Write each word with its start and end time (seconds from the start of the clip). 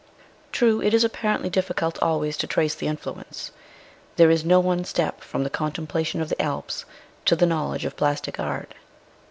True, 0.51 0.81
it 0.81 0.95
is 0.95 1.03
apparently 1.03 1.47
difficult 1.51 2.01
always 2.01 2.35
to 2.37 2.47
trace 2.47 2.73
the 2.73 2.87
influence. 2.87 3.51
There 4.15 4.31
is 4.31 4.43
no 4.43 4.59
one 4.59 4.83
step 4.83 5.21
from 5.21 5.43
the 5.43 5.49
contemplation 5.51 6.21
of 6.23 6.29
the 6.29 6.41
Alps 6.41 6.85
to 7.25 7.35
the 7.35 7.45
knowledge 7.45 7.85
of 7.85 7.95
plastic 7.97 8.39
art. 8.39 8.73